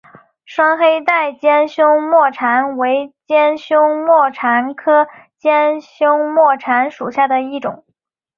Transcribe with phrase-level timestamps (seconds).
[0.45, 7.85] 双黑带尖胸沫蝉为尖胸沫蝉科尖胸沫蝉属下的一个种。